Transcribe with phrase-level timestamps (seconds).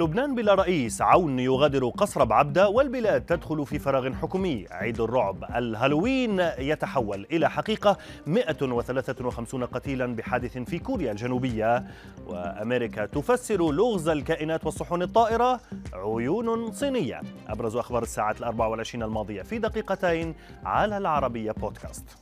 [0.00, 4.66] لبنان بلا رئيس عون يغادر قصر بعبدة والبلاد تدخل في فراغ حكومي.
[4.70, 7.96] عيد الرعب الهالوين يتحول إلى حقيقة.
[8.26, 11.84] 153 قتيلا بحادث في كوريا الجنوبية.
[12.26, 15.60] وأمريكا تفسر لغز الكائنات والصحون الطائرة.
[15.92, 17.20] عيون صينية.
[17.48, 22.18] أبرز أخبار الساعة الأربع والعشرين الماضية في دقيقتين على العربية بودكاست.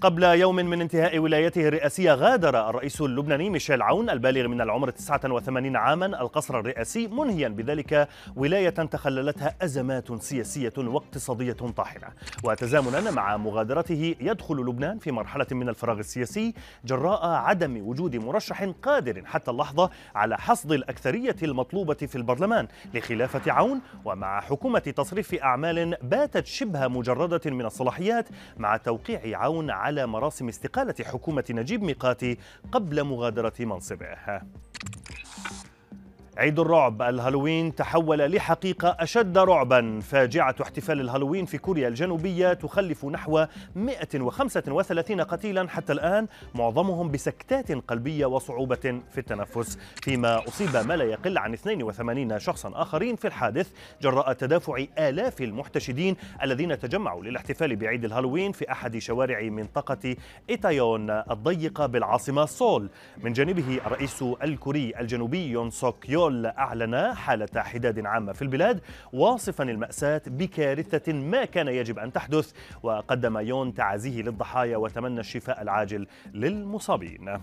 [0.00, 5.76] قبل يوم من انتهاء ولايته الرئاسية غادر الرئيس اللبناني ميشيل عون البالغ من العمر 89
[5.76, 12.06] عاما القصر الرئاسي منهيا بذلك ولاية تخللتها أزمات سياسية واقتصادية طاحنة.
[12.44, 19.22] وتزامنا مع مغادرته يدخل لبنان في مرحلة من الفراغ السياسي جراء عدم وجود مرشح قادر
[19.24, 23.80] حتى اللحظة على حصد الأكثرية المطلوبة في البرلمان لخلافة عون.
[24.04, 30.94] ومع حكومة تصريف أعمال باتت شبه مجردة من الصلاحيات مع توقيع عون على مراسم استقالة
[31.04, 32.38] حكومة نجيب ميقاتي
[32.72, 34.06] قبل مغادرة منصبه.
[36.38, 40.00] عيد الرعب الهالوين تحول لحقيقة أشد رعبا.
[40.00, 45.68] فاجعة احتفال الهالوين في كوريا الجنوبية تخلف نحو 135 قتيلا.
[45.68, 49.78] حتى الآن معظمهم بسكتات قلبية وصعوبة في التنفس.
[50.02, 53.70] فيما أصيب ما لا يقل عن 82 شخصا آخرين في الحادث
[54.02, 60.16] جراء تدافع آلاف المحتشدين الذين تجمعوا للاحتفال بعيد الهالوين في أحد شوارع منطقة
[60.50, 62.88] إيتايوون الضيقة بالعاصمة سول.
[63.22, 68.80] من جانبه الرئيس الكوري الجنوبي يون سوك يول البترول أعلن حالة حداد عامة في البلاد
[69.12, 72.52] واصفا المأساة بكارثة ما كان يجب أن تحدث
[72.82, 77.38] وقدم يون تعازيه للضحايا وتمنى الشفاء العاجل للمصابين.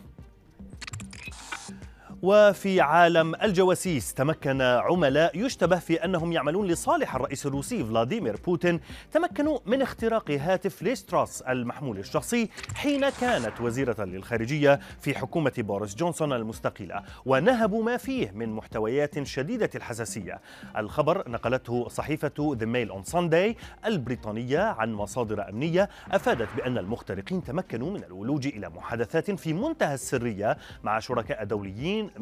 [2.23, 8.79] وفي عالم الجواسيس تمكن عملاء يشتبه في أنهم يعملون لصالح الرئيس الروسي فلاديمير بوتين
[9.11, 16.33] تمكنوا من اختراق هاتف ليستراس المحمول الشخصي حين كانت وزيرة للخارجية في حكومة بوريس جونسون
[16.33, 20.41] المستقيلة ونهبوا ما فيه من محتويات شديدة الحساسية.
[20.77, 27.91] الخبر نقلته صحيفة The Mail on Sunday البريطانية عن مصادر أمنية أفادت بأن المخترقين تمكنوا
[27.91, 32.12] من الولوج إلى محادثات في منتهى السرية مع شركاء دوليين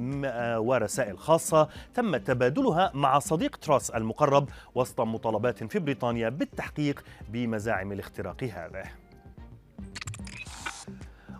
[0.57, 8.43] ورسائل خاصة تم تبادلها مع صديق تراس المقرب وسط مطالبات في بريطانيا بالتحقيق بمزاعم الاختراق
[8.43, 8.83] هذا.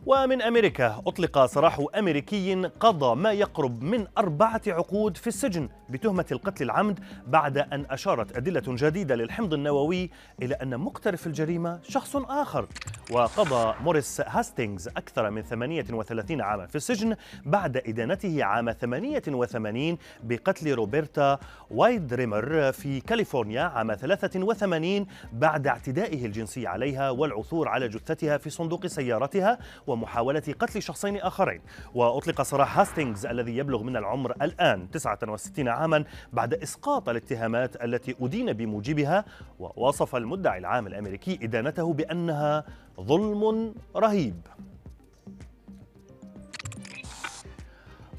[0.05, 6.63] ومن أمريكا أطلق سراح أمريكي قضى ما يقرب من أربعة عقود في السجن بتهمة القتل
[6.63, 10.09] العمد بعد أن أشارت أدلة جديدة للحمض النووي
[10.41, 12.67] إلى أن مقترف الجريمة شخص آخر.
[13.11, 21.39] وقضى موريس هاستينغز أكثر من 38 عاما في السجن بعد إدانته عام 88 بقتل روبرتا
[21.71, 29.57] وايدريمر في كاليفورنيا عام 83 بعد اعتدائه الجنسي عليها والعثور على جثتها في صندوق سيارتها
[29.87, 31.61] ومحاولة قتل شخصين آخرين.
[31.95, 38.53] وأطلق سراح هاستينغز الذي يبلغ من العمر الآن 69 عاما بعد إسقاط الاتهامات التي أدين
[38.53, 39.25] بموجبها
[39.59, 42.63] ووصف المدعي العام الأمريكي إدانته بأنها
[42.99, 44.35] ظلم رهيب.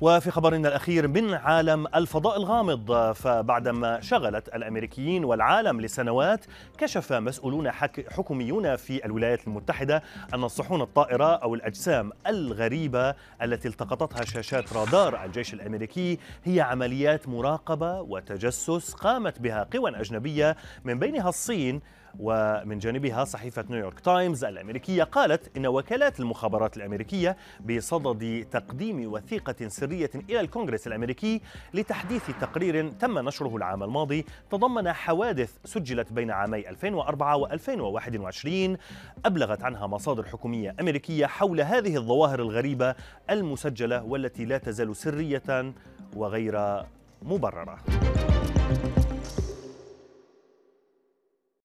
[0.02, 6.44] وفي خبرنا الأخير من عالم الفضاء الغامض فبعدما شغلت الأمريكيين والعالم لسنوات
[6.78, 7.70] كشف مسؤولون
[8.08, 10.02] حكوميون في الولايات المتحدة
[10.34, 18.00] أن الصحون الطائرة أو الأجسام الغريبة التي التقطتها شاشات رادار الجيش الأمريكي هي عمليات مراقبة
[18.00, 21.80] وتجسس قامت بها قوى أجنبية من بينها الصين
[22.18, 29.91] ومن جانبها صحيفة نيويورك تايمز الأمريكية قالت إن وكالات المخابرات الأمريكية بصدد تقديم وثيقة سرية
[29.92, 31.40] إلى الكونغرس الأمريكي
[31.74, 38.78] لتحديث تقرير تم نشره العام الماضي تضمن حوادث سجلت بين عامي 2004 و2021
[39.26, 42.94] أبلغت عنها مصادر حكومية أمريكية حول هذه الظواهر الغريبة
[43.30, 45.72] المسجلة والتي لا تزال سرية
[46.16, 46.82] وغير
[47.22, 47.78] مبررة.